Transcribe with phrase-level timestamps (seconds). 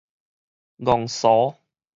[0.79, 1.55] 戇趖